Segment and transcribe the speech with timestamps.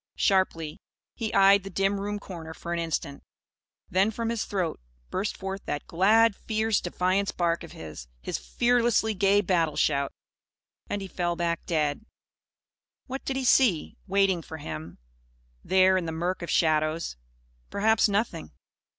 [0.15, 0.81] Sharply,
[1.13, 3.21] he eyed the dim room corner for an instant.
[3.87, 4.79] Then, from his throat
[5.11, 10.11] burst forth that glad, fierce defiance bark of his his fearlessly gay battle shout.
[10.89, 12.03] And he fell back dead.
[13.05, 14.97] What did he see, waiting for him,
[15.63, 17.15] there in the murk of shadows?
[17.69, 18.49] Perhaps nothing.